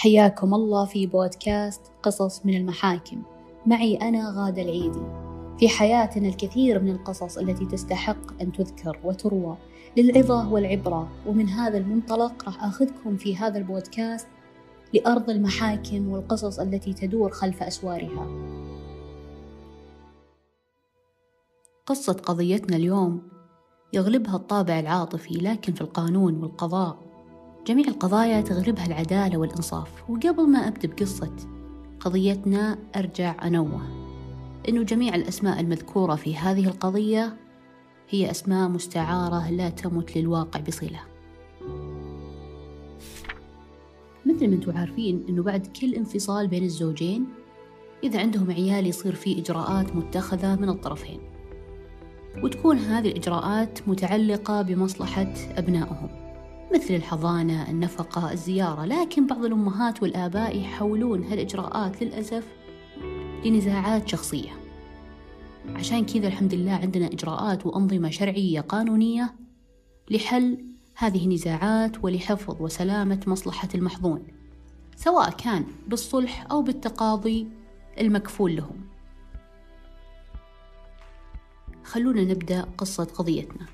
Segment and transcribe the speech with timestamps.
[0.00, 3.22] حياكم الله في بودكاست قصص من المحاكم.
[3.66, 5.02] معي أنا غادة العيدي.
[5.58, 9.56] في حياتنا الكثير من القصص التي تستحق أن تذكر وتروى
[9.96, 11.08] للعظة والعبرة.
[11.26, 14.28] ومن هذا المنطلق راح أخذكم في هذا البودكاست
[14.94, 18.26] لأرض المحاكم والقصص التي تدور خلف أسوارها.
[21.86, 23.22] قصة قضيتنا اليوم
[23.92, 27.09] يغلبها الطابع العاطفي لكن في القانون والقضاء.
[27.66, 30.10] جميع القضايا تغلبها العدالة والإنصاف.
[30.10, 31.36] وقبل ما أبدأ بقصة
[32.00, 33.82] قضيتنا أرجع أنوه
[34.68, 37.36] أنه جميع الأسماء المذكورة في هذه القضية
[38.08, 41.00] هي أسماء مستعارة لا تمت للواقع بصلة.
[44.26, 47.26] مثل ما أنتم عارفين أنه بعد كل انفصال بين الزوجين
[48.04, 51.20] إذا عندهم عيال يصير في إجراءات متخذة من الطرفين.
[52.42, 56.29] وتكون هذه الإجراءات متعلقة بمصلحة أبنائهم.
[56.74, 62.44] مثل الحضانة، النفقة، الزيارة، لكن بعض الأمهات والآباء يحولون هالإجراءات للأسف
[63.44, 64.50] لنزاعات شخصية.
[65.74, 69.34] عشان كذا الحمد لله عندنا إجراءات وأنظمة شرعية قانونية
[70.10, 70.64] لحل
[70.96, 74.26] هذه النزاعات ولحفظ وسلامة مصلحة المحظون،
[74.96, 77.48] سواء كان بالصلح أو بالتقاضي
[78.00, 78.80] المكفول لهم.
[81.84, 83.66] خلونا نبدأ قصة قضيتنا.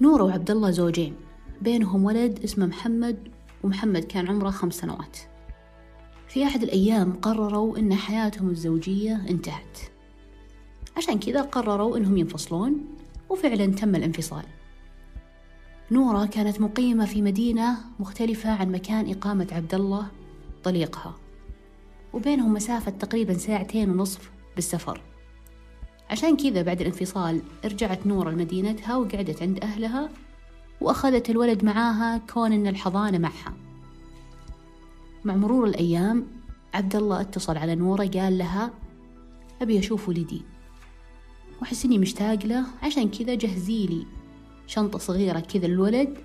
[0.00, 1.14] نورة وعبد الله زوجين.
[1.62, 3.28] بينهم ولد اسمه محمد
[3.62, 5.16] ومحمد كان عمره خمس سنوات.
[6.28, 9.78] في أحد الأيام قرروا أن حياتهم الزوجية انتهت.
[10.96, 12.84] عشان كذا قرروا أنهم ينفصلون
[13.28, 14.44] وفعلا تم الانفصال.
[15.90, 20.06] نورة كانت مقيمة في مدينة مختلفة عن مكان إقامة عبد الله
[20.64, 21.14] طليقها.
[22.12, 25.07] وبينهم مسافة تقريبا ساعتين ونصف بالسفر.
[26.10, 30.08] عشان كذا بعد الانفصال رجعت نورة لمدينتها وقعدت عند أهلها
[30.80, 33.54] وأخذت الولد معاها كون إن الحضانة معها.
[35.24, 36.26] مع مرور الأيام
[36.74, 38.70] عبد الله اتصل على نورة قال لها
[39.62, 40.42] أبي أشوف ولدي.
[41.60, 44.06] وأحس إني مشتاق له عشان كذا جهزي لي
[44.66, 46.18] شنطة صغيرة كذا للولد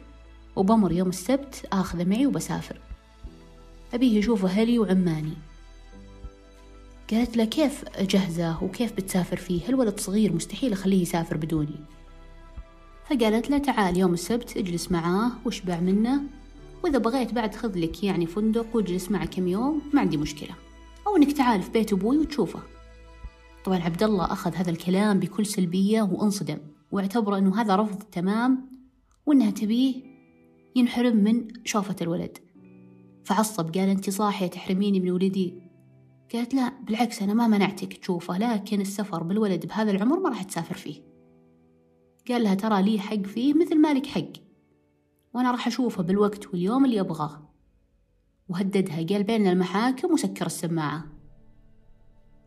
[0.55, 2.79] وبمر يوم السبت آخذه معي وبسافر.
[3.93, 5.33] أبيه يشوف أهلي وعماني.
[7.11, 11.79] قالت له كيف أجهزه وكيف بتسافر فيه؟ الولد صغير مستحيل أخليه يسافر بدوني.
[13.09, 16.21] فقالت له تعال يوم السبت اجلس معاه واشبع منه
[16.83, 20.55] وإذا بغيت بعد خذ لك يعني فندق واجلس معه كم يوم ما عندي مشكلة.
[21.07, 22.59] أو إنك تعال في بيت أبوي وتشوفه.
[23.65, 26.57] طبعا عبد الله أخذ هذا الكلام بكل سلبية وانصدم
[26.91, 28.69] واعتبره أنه هذا رفض تمام
[29.25, 29.95] وأنها تبيه
[30.75, 32.37] ينحرم من شوفة الولد.
[33.23, 35.62] فعصب قال أنت صاحية تحرميني من ولدي.
[36.33, 40.75] قالت لا بالعكس أنا ما منعتك تشوفه لكن السفر بالولد بهذا العمر ما راح تسافر
[40.75, 41.01] فيه.
[42.27, 44.31] قال لها ترى لي حق فيه مثل مالك حق.
[45.33, 47.49] وأنا راح أشوفه بالوقت واليوم اللي أبغاه
[48.49, 51.05] وهددها قال بيننا المحاكم وسكر السماعة.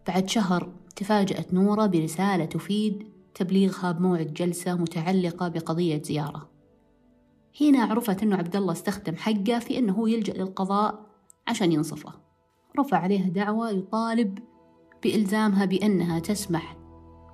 [0.09, 6.51] بعد شهر تفاجأت نورة برسالة تفيد تبليغها بموعد جلسة متعلقة بقضية زيارة.
[7.61, 11.07] هنا عرفت أنه عبد الله استخدم حقه في أنه يلجأ للقضاء
[11.49, 12.26] عشان ينصفه.
[12.79, 14.39] رفع عليها دعوى يطالب
[15.03, 16.77] بإلزامها بأنها تسمح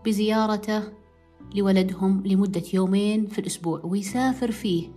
[0.05, 0.83] بزيارته
[1.55, 4.89] لولدهم لمدة يومين في الأسبوع ويسافر فيه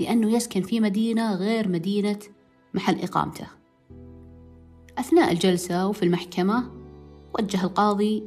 [0.00, 2.18] لأنه يسكن في مدينة غير مدينة
[2.74, 3.46] محل إقامته.
[4.98, 6.70] أثناء الجلسة وفي المحكمة
[7.38, 8.24] وجه القاضي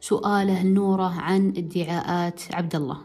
[0.00, 2.98] سؤاله لنورة عن ادعاءات عبد الله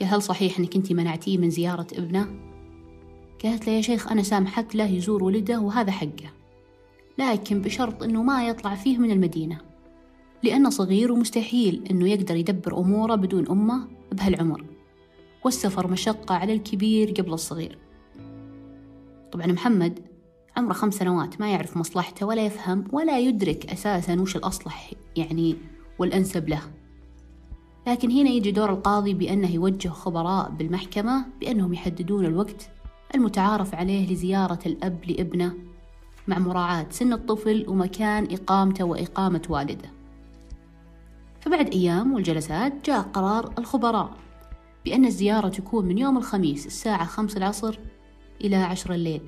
[0.00, 2.50] قال هل صحيح أنك أنت منعتيه من زيارة ابنه؟
[3.44, 6.39] قالت له يا شيخ أنا سامحت له يزور ولده وهذا حقه.
[7.18, 9.58] لكن بشرط أنه ما يطلع فيه من المدينة.
[10.42, 14.64] لأنه صغير ومستحيل أنه يقدر يدبر أموره بدون أمه بهالعمر.
[15.44, 17.78] والسفر مشقة على الكبير قبل الصغير.
[19.32, 20.00] طبعا محمد
[20.56, 25.56] عمره خمس سنوات ما يعرف مصلحته ولا يفهم ولا يدرك أساسا وش الأصلح يعني
[25.98, 26.62] والأنسب له.
[27.86, 32.70] لكن هنا يجي دور القاضي بأنه يوجه خبراء بالمحكمة بأنهم يحددون الوقت
[33.14, 35.52] المتعارف عليه لزيارة الأب لابنه
[36.28, 39.90] مع مراعاة سن الطفل ومكان إقامته وإقامة والده.
[41.40, 44.10] فبعد أيام والجلسات جاء قرار الخبراء
[44.84, 47.78] بأن الزيارة تكون من يوم الخميس الساعة خمس العصر
[48.40, 49.22] إلى عشر الليل.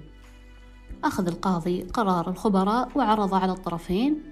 [1.05, 4.23] أخذ القاضي قرار الخبراء وعرض على الطرفين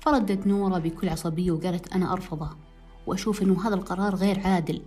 [0.00, 2.50] فردت نورة بكل عصبية وقالت أنا أرفضه
[3.06, 4.82] وأشوف أنه هذا القرار غير عادل.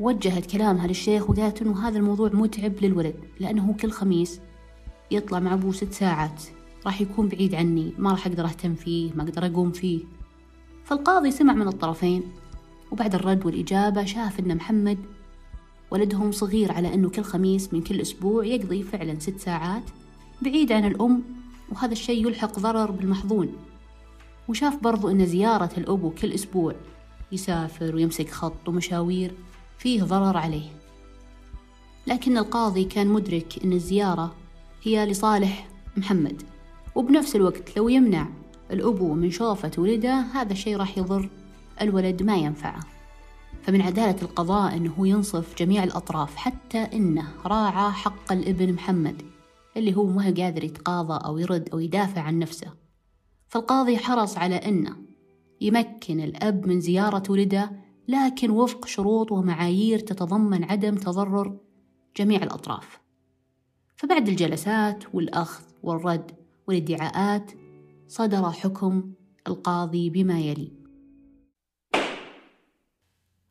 [0.00, 4.40] وجهت كلامها للشيخ وقالت أنه هذا الموضوع متعب للولد لأنه كل خميس
[5.12, 6.42] يطلع مع أبوه ست ساعات.
[6.86, 10.00] راح يكون بعيد عني ما راح أقدر أهتم فيه ما أقدر أقوم فيه.
[10.84, 12.22] فالقاضي سمع من الطرفين
[12.90, 14.98] وبعد الرد والإجابة شاف أن محمد
[15.90, 19.82] ولدهم صغير على أنه كل خميس من كل أسبوع يقضي فعلا ست ساعات
[20.42, 21.22] بعيد عن الأم
[21.72, 23.52] وهذا الشيء يلحق ضرر بالمحظون
[24.48, 26.74] وشاف برضو أن زيارة الأبو كل أسبوع
[27.32, 29.34] يسافر ويمسك خط ومشاوير
[29.78, 30.70] فيه ضرر عليه.
[32.06, 34.34] لكن القاضي كان مدرك أن الزيارة
[34.82, 36.42] هي لصالح محمد.
[36.94, 38.28] وبنفس الوقت لو يمنع
[38.70, 41.28] الأبو من شوفة ولده هذا الشيء راح يضر
[41.80, 42.80] الولد ما ينفعه.
[43.62, 49.22] فمن عدالة القضاء أنه ينصف جميع الأطراف حتى أنه راعى حق الابن محمد
[49.76, 52.72] اللي هو ما قادر يتقاضى أو يرد أو يدافع عن نفسه.
[53.48, 54.96] فالقاضي حرص على أنه
[55.60, 57.72] يمكن الأب من زيارة ولده
[58.08, 61.56] لكن وفق شروط ومعايير تتضمن عدم تضرر
[62.16, 63.01] جميع الأطراف.
[64.02, 66.30] فبعد الجلسات والأخذ والرد
[66.68, 67.52] والادعاءات
[68.06, 69.12] صدر حكم
[69.46, 70.72] القاضي بما يلي.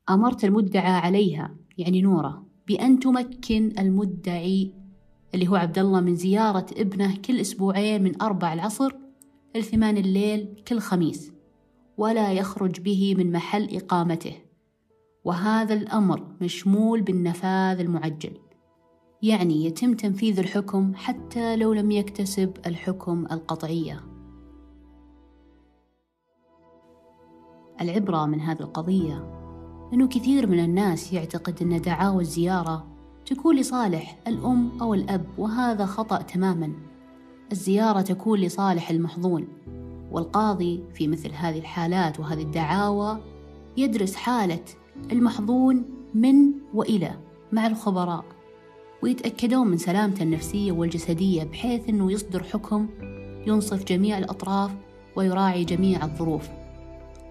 [0.10, 4.74] أمرت المدعى عليها يعني نورة بأن تمكن المدعي
[5.34, 8.96] اللي هو عبد الله من زيارة ابنه كل أسبوعين من أربع العصر
[9.56, 11.32] لثمان الليل كل خميس
[11.98, 14.36] ولا يخرج به من محل إقامته.
[15.24, 18.51] وهذا الأمر مشمول بالنفاذ المعجل.
[19.24, 24.04] يعني يتم تنفيذ الحكم حتى لو لم يكتسب الحكم القطعية.
[27.82, 29.42] العبرة من هذه القضية
[29.94, 32.88] أنه كثير من الناس يعتقد أن دعاوى الزيارة
[33.26, 36.74] تكون لصالح الأم أو الأب وهذا خطأ تماما.
[37.52, 39.48] الزيارة تكون لصالح المحظون
[40.12, 43.20] والقاضي في مثل هذه الحالات وهذه الدعاوى
[43.78, 44.64] يدرس حالة
[45.12, 47.12] المحظون من وإلى
[47.52, 48.41] مع الخبراء.
[49.04, 52.88] ويتأكدون من سلامته النفسية والجسدية بحيث أنه يصدر حكم
[53.48, 54.72] ينصف جميع الأطراف
[55.16, 56.50] ويراعي جميع الظروف.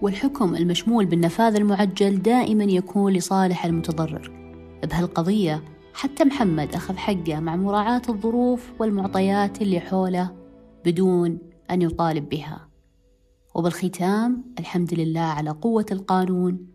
[0.01, 4.31] والحكم المشمول بالنفاذ المعجل دائما يكون لصالح المتضرر.
[4.83, 5.63] بهالقضية
[5.93, 10.31] حتى محمد أخذ حقه مع مراعاة الظروف والمعطيات اللي حوله
[10.85, 11.39] بدون
[11.71, 12.67] أن يطالب بها.
[13.55, 16.67] وبالختام الحمد لله على قوة القانون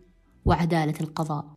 [0.45, 1.56] وعدالة القضاء.